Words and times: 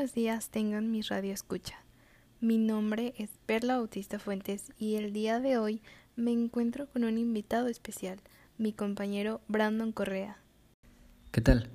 buenos 0.00 0.14
días 0.14 0.48
tengan 0.48 0.90
mi 0.90 1.02
radio 1.02 1.34
escucha. 1.34 1.74
Mi 2.40 2.56
nombre 2.56 3.12
es 3.18 3.28
Perla 3.44 3.76
Bautista 3.76 4.18
Fuentes 4.18 4.72
y 4.78 4.94
el 4.94 5.12
día 5.12 5.40
de 5.40 5.58
hoy 5.58 5.82
me 6.16 6.32
encuentro 6.32 6.88
con 6.88 7.04
un 7.04 7.18
invitado 7.18 7.68
especial, 7.68 8.18
mi 8.56 8.72
compañero 8.72 9.42
Brandon 9.46 9.92
Correa. 9.92 10.38
¿Qué 11.32 11.42
tal? 11.42 11.68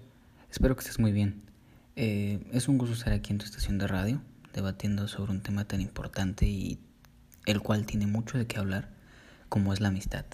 Espero 0.49 0.75
que 0.75 0.79
estés 0.79 0.97
muy 0.97 1.11
bien. 1.11 1.43
Eh, 1.95 2.39
es 2.51 2.67
un 2.67 2.79
gusto 2.79 2.95
estar 2.95 3.13
aquí 3.13 3.31
en 3.31 3.37
tu 3.37 3.45
estación 3.45 3.77
de 3.77 3.85
radio, 3.85 4.19
debatiendo 4.53 5.07
sobre 5.07 5.31
un 5.31 5.43
tema 5.43 5.67
tan 5.67 5.79
importante 5.79 6.47
y 6.47 6.79
el 7.45 7.61
cual 7.61 7.85
tiene 7.85 8.07
mucho 8.07 8.39
de 8.39 8.47
qué 8.47 8.57
hablar, 8.57 8.89
como 9.49 9.71
es 9.71 9.81
la 9.81 9.89
amistad. 9.89 10.25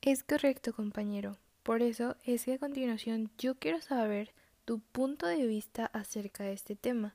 Es 0.00 0.24
correcto, 0.24 0.72
compañero. 0.72 1.38
Por 1.62 1.80
eso 1.80 2.16
es 2.24 2.44
que 2.44 2.54
a 2.54 2.58
continuación 2.58 3.30
yo 3.38 3.54
quiero 3.54 3.80
saber 3.80 4.34
tu 4.64 4.80
punto 4.80 5.26
de 5.26 5.46
vista 5.46 5.86
acerca 5.86 6.44
de 6.44 6.52
este 6.52 6.76
tema 6.76 7.14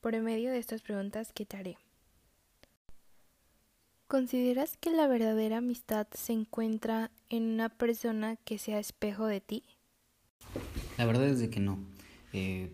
por 0.00 0.18
medio 0.20 0.50
de 0.50 0.58
estas 0.58 0.82
preguntas 0.82 1.32
que 1.32 1.44
te 1.44 1.56
haré. 1.56 1.76
¿Consideras 4.08 4.76
que 4.76 4.90
la 4.92 5.08
verdadera 5.08 5.58
amistad 5.58 6.06
se 6.12 6.32
encuentra 6.32 7.10
en 7.28 7.42
una 7.42 7.68
persona 7.68 8.36
que 8.36 8.56
sea 8.58 8.78
espejo 8.78 9.26
de 9.26 9.40
ti? 9.40 9.64
La 10.96 11.04
verdad 11.06 11.28
es 11.28 11.40
de 11.40 11.50
que 11.50 11.58
no. 11.58 11.78
Eh, 12.32 12.72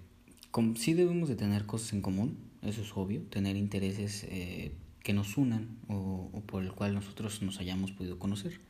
sí 0.76 0.92
debemos 0.92 1.28
de 1.30 1.36
tener 1.36 1.64
cosas 1.64 1.95
en 1.95 2.02
común, 2.02 2.36
eso 2.60 2.82
es 2.82 2.95
obvio, 2.95 3.23
tener 3.23 3.56
intereses 3.56 4.24
eh, 4.24 4.73
que 5.02 5.14
nos 5.14 5.38
unan 5.38 5.78
o, 5.88 6.42
por 6.46 6.62
el 6.62 6.73
cual 6.73 6.95
nosotros 6.95 7.40
nos 7.40 7.59
hayamos 7.60 7.92
podido 7.92 8.18
conocer, 8.18 8.60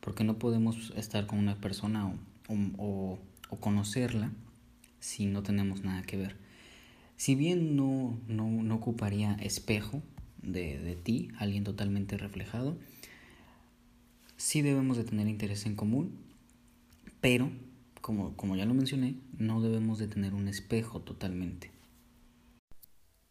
porque 0.00 0.24
no 0.24 0.38
podemos 0.38 0.92
estar 0.96 1.26
con 1.26 1.38
una 1.38 1.54
persona 1.54 2.12
o 2.78 3.18
conocerla 3.60 4.32
si 5.00 5.26
no 5.26 5.42
tenemos 5.42 5.84
nada 5.84 6.02
que 6.02 6.16
ver. 6.16 6.36
Si 7.16 7.34
bien 7.34 7.76
no, 7.76 8.18
no, 8.28 8.74
ocuparía 8.74 9.34
espejo 9.34 10.02
de, 10.42 10.78
de, 10.78 10.94
ti, 10.94 11.28
alguien 11.38 11.64
totalmente 11.64 12.16
reflejado, 12.16 12.76
sí 14.36 14.62
debemos 14.62 14.96
de 14.96 15.04
tener 15.04 15.26
interés 15.26 15.66
en 15.66 15.74
común, 15.74 16.16
pero, 17.20 17.50
como, 18.00 18.36
como 18.36 18.54
ya 18.54 18.66
lo 18.66 18.74
mencioné, 18.74 19.16
no 19.36 19.60
debemos 19.60 19.98
de 19.98 20.06
tener 20.06 20.34
un 20.34 20.46
espejo 20.46 21.00
totalmente. 21.00 21.72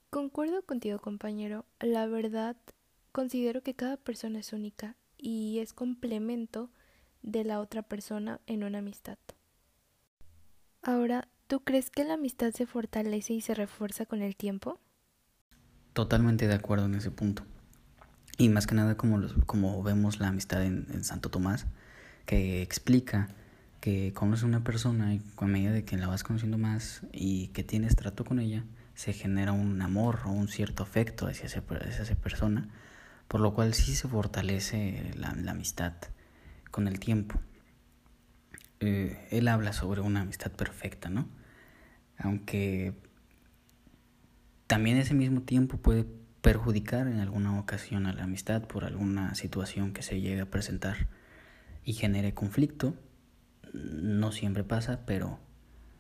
Concuerdo 0.10 0.62
contigo, 0.64 1.00
compañero. 1.00 1.66
La 1.80 2.08
verdad, 2.08 2.58
considero 3.12 3.62
que 3.62 3.74
cada 3.74 3.98
persona 3.98 4.40
es 4.40 4.52
única 4.52 4.96
y 5.18 5.60
es 5.60 5.74
complemento 5.74 6.70
de 7.22 7.44
la 7.44 7.60
otra 7.60 7.84
persona 7.84 8.42
en 8.48 8.64
una 8.64 8.80
amistad. 8.80 9.18
Ahora, 10.82 11.28
¿Tú 11.48 11.62
crees 11.62 11.90
que 11.90 12.04
la 12.04 12.16
amistad 12.16 12.52
se 12.52 12.66
fortalece 12.66 13.32
y 13.32 13.40
se 13.40 13.54
refuerza 13.54 14.06
con 14.06 14.22
el 14.22 14.36
tiempo? 14.36 14.82
Totalmente 15.94 16.46
de 16.46 16.54
acuerdo 16.54 16.88
en 16.88 16.96
ese 16.96 17.10
punto. 17.10 17.44
Y 18.38 18.50
más 18.50 18.68
que 18.68 18.76
nada 18.76 18.98
como, 18.98 19.22
como 19.46 19.82
vemos 19.82 20.20
la 20.20 20.28
amistad 20.28 20.62
en, 20.66 21.06
Santo 21.06 21.30
Tomás, 21.30 21.66
que 22.26 22.62
explica 22.62 23.30
que 23.80 24.12
conoces 24.14 24.44
a 24.44 24.48
una 24.48 24.66
persona 24.66 25.14
y 25.14 25.22
a 25.38 25.46
medida 25.46 25.72
de 25.72 25.86
que 25.86 25.96
la 25.96 26.08
vas 26.08 26.24
conociendo 26.24 26.58
más 26.58 27.04
y 27.14 27.48
que 27.50 27.64
tienes 27.64 27.96
trato 27.96 28.26
con 28.26 28.40
ella, 28.40 28.66
se 28.94 29.14
genera 29.14 29.54
un 29.54 29.82
amor 29.82 30.20
o 30.26 30.32
un 30.32 30.50
cierto 30.50 30.84
afecto 30.84 31.28
hacia 31.28 31.46
esa, 31.46 31.62
persona, 32.16 32.68
por 33.30 33.40
lo 33.40 33.54
cual 33.54 33.74
sí 33.74 33.96
se 33.96 34.10
fortalece 34.10 35.12
la 35.16 35.30
amistad 35.50 35.94
con 36.72 36.90
el 36.90 37.00
tiempo. 37.00 37.40
Eh, 38.80 39.28
él 39.32 39.48
habla 39.48 39.74
sobre 39.74 40.02
una 40.02 40.22
amistad 40.22 40.52
perfecta, 40.52 41.10
¿no? 41.10 41.28
Aunque 42.18 42.94
también 44.68 44.98
ese 44.98 45.14
mismo 45.14 45.42
tiempo 45.42 45.78
puede 45.78 46.06
perjudicar 46.42 47.08
en 47.08 47.20
alguna 47.20 47.60
ocasión 47.60 48.06
a 48.06 48.14
la 48.14 48.24
amistad 48.24 48.68
por 48.68 48.86
alguna 48.86 49.34
situación 49.36 49.94
que 49.94 50.04
se 50.04 50.22
llegue 50.22 50.42
a 50.42 50.52
presentar 50.52 51.08
y 51.84 51.94
genere 51.94 52.34
conflicto. 52.34 52.96
No 53.74 54.32
siempre 54.32 54.64
pasa, 54.64 55.06
pero 55.06 55.40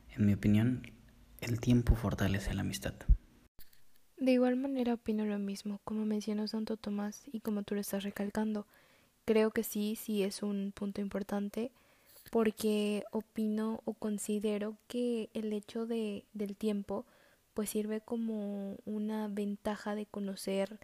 en 0.10 0.26
mi 0.26 0.34
opinión 0.34 0.92
el 1.42 1.60
tiempo 1.60 1.96
fortalece 1.96 2.54
la 2.54 2.62
amistad. 2.62 2.94
De 4.18 4.32
igual 4.32 4.56
manera 4.56 4.96
opino 4.96 5.26
lo 5.26 5.38
mismo, 5.38 5.80
como 5.84 6.06
mencionó 6.06 6.48
Santo 6.48 6.76
Tomás 6.76 7.24
y 7.32 7.40
como 7.42 7.64
tú 7.64 7.76
lo 7.76 7.82
estás 7.82 8.04
recalcando. 8.04 8.66
Creo 9.26 9.52
que 9.52 9.64
sí, 9.64 9.96
sí 9.96 10.24
es 10.24 10.42
un 10.42 10.72
punto 10.72 11.02
importante 11.02 11.72
porque 12.30 13.04
opino 13.12 13.82
o 13.86 13.94
considero 13.94 14.78
que 14.88 15.30
el 15.34 15.54
hecho 15.54 15.86
de, 15.86 16.26
del 16.34 16.56
tiempo 16.56 17.06
pues 17.54 17.70
sirve 17.72 18.02
como 18.02 18.78
una 18.86 19.28
ventaja 19.28 19.96
de 19.96 20.06
conocer 20.06 20.80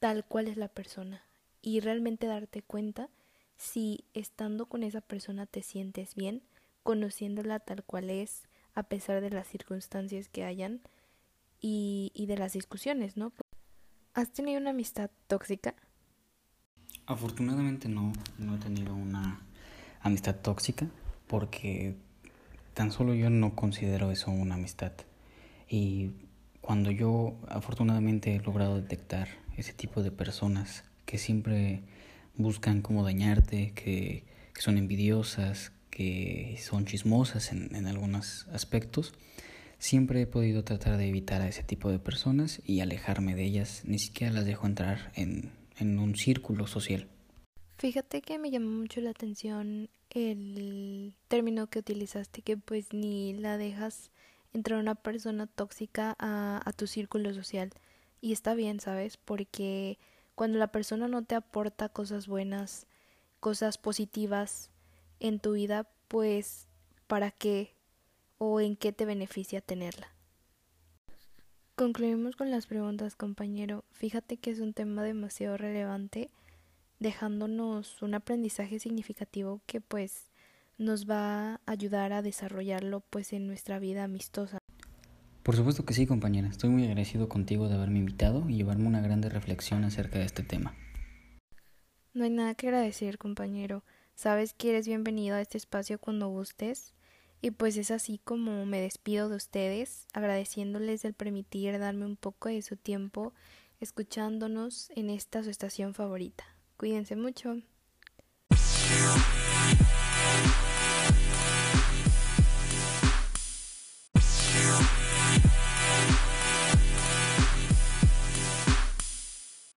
tal 0.00 0.24
cual 0.24 0.48
es 0.48 0.56
la 0.56 0.68
persona 0.68 1.22
y 1.62 1.80
realmente 1.80 2.26
darte 2.26 2.62
cuenta 2.62 3.08
si 3.56 4.04
estando 4.12 4.66
con 4.66 4.82
esa 4.82 5.00
persona 5.00 5.46
te 5.46 5.62
sientes 5.62 6.14
bien, 6.14 6.42
conociéndola 6.82 7.60
tal 7.60 7.84
cual 7.84 8.10
es, 8.10 8.42
a 8.74 8.82
pesar 8.82 9.20
de 9.20 9.30
las 9.30 9.46
circunstancias 9.46 10.28
que 10.28 10.44
hayan 10.44 10.82
y, 11.60 12.10
y 12.14 12.26
de 12.26 12.36
las 12.36 12.52
discusiones, 12.52 13.16
¿no? 13.16 13.32
¿Has 14.12 14.32
tenido 14.32 14.60
una 14.60 14.70
amistad 14.70 15.10
tóxica? 15.26 15.74
Afortunadamente 17.06 17.88
no, 17.88 18.12
no 18.38 18.56
he 18.56 18.58
tenido 18.58 18.94
una 18.94 19.40
amistad 20.04 20.36
tóxica 20.36 20.86
porque 21.26 21.96
tan 22.74 22.92
solo 22.92 23.14
yo 23.14 23.30
no 23.30 23.56
considero 23.56 24.12
eso 24.12 24.30
una 24.30 24.54
amistad. 24.54 24.92
Y 25.68 26.10
cuando 26.60 26.90
yo 26.90 27.34
afortunadamente 27.48 28.34
he 28.34 28.40
logrado 28.40 28.80
detectar 28.80 29.28
ese 29.56 29.72
tipo 29.72 30.02
de 30.02 30.10
personas 30.10 30.84
que 31.06 31.18
siempre 31.18 31.82
buscan 32.36 32.82
cómo 32.82 33.02
dañarte, 33.04 33.72
que, 33.72 34.24
son 34.58 34.78
envidiosas, 34.78 35.72
que 35.90 36.56
son 36.60 36.84
chismosas 36.84 37.50
en, 37.50 37.74
en 37.74 37.86
algunos 37.86 38.46
aspectos, 38.52 39.14
siempre 39.78 40.22
he 40.22 40.26
podido 40.26 40.62
tratar 40.62 40.96
de 40.96 41.08
evitar 41.08 41.42
a 41.42 41.48
ese 41.48 41.64
tipo 41.64 41.90
de 41.90 41.98
personas 41.98 42.62
y 42.64 42.80
alejarme 42.80 43.34
de 43.34 43.44
ellas, 43.44 43.82
ni 43.84 43.98
siquiera 43.98 44.32
las 44.32 44.44
dejo 44.44 44.66
entrar 44.66 45.10
en, 45.16 45.50
en 45.78 45.98
un 45.98 46.14
círculo 46.14 46.66
social. 46.66 47.08
Fíjate 47.76 48.22
que 48.22 48.38
me 48.38 48.50
llamó 48.50 48.70
mucho 48.70 49.00
la 49.00 49.10
atención 49.10 49.88
el 50.10 51.14
término 51.28 51.66
que 51.66 51.80
utilizaste, 51.80 52.42
que 52.42 52.56
pues 52.56 52.92
ni 52.92 53.34
la 53.34 53.58
dejas 53.58 54.10
entrar 54.52 54.78
una 54.78 54.94
persona 54.94 55.46
tóxica 55.46 56.14
a, 56.18 56.62
a 56.64 56.72
tu 56.72 56.86
círculo 56.86 57.34
social. 57.34 57.70
Y 58.20 58.32
está 58.32 58.54
bien, 58.54 58.80
¿sabes? 58.80 59.16
Porque 59.16 59.98
cuando 60.34 60.58
la 60.58 60.68
persona 60.68 61.08
no 61.08 61.24
te 61.24 61.34
aporta 61.34 61.88
cosas 61.88 62.28
buenas, 62.28 62.86
cosas 63.40 63.76
positivas 63.76 64.70
en 65.20 65.40
tu 65.40 65.52
vida, 65.52 65.88
pues 66.08 66.68
¿para 67.06 67.30
qué 67.30 67.74
o 68.38 68.60
en 68.60 68.76
qué 68.76 68.92
te 68.92 69.04
beneficia 69.04 69.60
tenerla? 69.60 70.14
Concluimos 71.76 72.36
con 72.36 72.50
las 72.52 72.66
preguntas, 72.66 73.16
compañero. 73.16 73.84
Fíjate 73.90 74.36
que 74.36 74.50
es 74.52 74.60
un 74.60 74.74
tema 74.74 75.02
demasiado 75.02 75.56
relevante 75.56 76.30
dejándonos 77.04 78.00
un 78.00 78.14
aprendizaje 78.14 78.78
significativo 78.78 79.60
que 79.66 79.82
pues 79.82 80.30
nos 80.78 81.08
va 81.08 81.56
a 81.56 81.60
ayudar 81.66 82.14
a 82.14 82.22
desarrollarlo 82.22 83.00
pues 83.10 83.34
en 83.34 83.46
nuestra 83.46 83.78
vida 83.78 84.04
amistosa. 84.04 84.58
Por 85.42 85.54
supuesto 85.54 85.84
que 85.84 85.92
sí, 85.92 86.06
compañera. 86.06 86.48
Estoy 86.48 86.70
muy 86.70 86.84
agradecido 86.84 87.28
contigo 87.28 87.68
de 87.68 87.74
haberme 87.74 87.98
invitado 87.98 88.48
y 88.48 88.56
llevarme 88.56 88.86
una 88.86 89.02
grande 89.02 89.28
reflexión 89.28 89.84
acerca 89.84 90.18
de 90.18 90.24
este 90.24 90.42
tema. 90.42 90.74
No 92.14 92.24
hay 92.24 92.30
nada 92.30 92.54
que 92.54 92.68
agradecer, 92.68 93.18
compañero. 93.18 93.84
Sabes 94.14 94.54
que 94.54 94.70
eres 94.70 94.88
bienvenido 94.88 95.36
a 95.36 95.42
este 95.42 95.58
espacio 95.58 95.98
cuando 95.98 96.28
gustes. 96.28 96.94
Y 97.42 97.50
pues 97.50 97.76
es 97.76 97.90
así 97.90 98.18
como 98.24 98.64
me 98.64 98.80
despido 98.80 99.28
de 99.28 99.36
ustedes, 99.36 100.06
agradeciéndoles 100.14 101.04
el 101.04 101.12
permitir 101.12 101.78
darme 101.78 102.06
un 102.06 102.16
poco 102.16 102.48
de 102.48 102.62
su 102.62 102.76
tiempo 102.76 103.34
escuchándonos 103.80 104.88
en 104.96 105.10
esta 105.10 105.42
su 105.42 105.50
estación 105.50 105.92
favorita. 105.92 106.53
Cuídense 106.76 107.16
mucho. 107.16 107.56